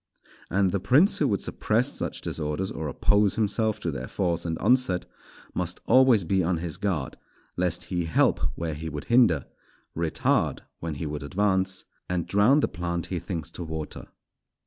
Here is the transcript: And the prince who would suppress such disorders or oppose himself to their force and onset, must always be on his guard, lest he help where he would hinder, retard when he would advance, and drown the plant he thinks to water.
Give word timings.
And 0.49 0.71
the 0.71 0.79
prince 0.79 1.19
who 1.19 1.27
would 1.27 1.41
suppress 1.41 1.93
such 1.93 2.21
disorders 2.21 2.71
or 2.71 2.87
oppose 2.87 3.35
himself 3.35 3.79
to 3.81 3.91
their 3.91 4.07
force 4.07 4.47
and 4.47 4.57
onset, 4.57 5.05
must 5.53 5.79
always 5.85 6.23
be 6.23 6.43
on 6.43 6.57
his 6.57 6.77
guard, 6.77 7.17
lest 7.55 7.83
he 7.93 8.05
help 8.05 8.39
where 8.55 8.73
he 8.73 8.89
would 8.89 9.03
hinder, 9.13 9.45
retard 9.95 10.61
when 10.79 10.95
he 10.95 11.05
would 11.05 11.21
advance, 11.21 11.85
and 12.09 12.25
drown 12.25 12.61
the 12.61 12.67
plant 12.67 13.05
he 13.13 13.19
thinks 13.19 13.51
to 13.51 13.63
water. 13.63 14.07